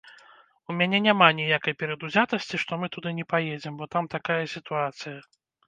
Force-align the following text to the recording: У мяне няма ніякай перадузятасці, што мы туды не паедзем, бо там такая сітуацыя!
У 0.71 0.75
мяне 0.79 1.01
няма 1.07 1.27
ніякай 1.39 1.75
перадузятасці, 1.83 2.55
што 2.65 2.81
мы 2.85 2.91
туды 2.97 3.15
не 3.21 3.29
паедзем, 3.37 3.73
бо 3.83 3.91
там 3.95 4.11
такая 4.17 4.43
сітуацыя! 4.59 5.17